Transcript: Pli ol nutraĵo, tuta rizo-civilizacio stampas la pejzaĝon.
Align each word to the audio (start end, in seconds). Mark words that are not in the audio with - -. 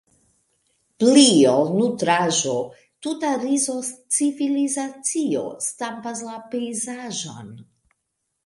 Pli 1.01 1.25
ol 1.49 1.69
nutraĵo, 1.73 2.55
tuta 3.07 3.33
rizo-civilizacio 3.43 5.45
stampas 5.69 6.25
la 6.31 6.41
pejzaĝon. 6.55 7.55